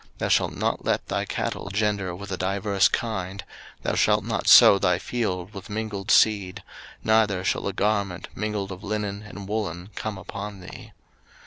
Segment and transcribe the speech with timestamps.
[0.17, 3.43] Thou shalt not let thy cattle gender with a diverse kind:
[3.83, 6.63] thou shalt not sow thy field with mingled seed:
[7.03, 10.91] neither shall a garment mingled of linen and woollen come upon thee.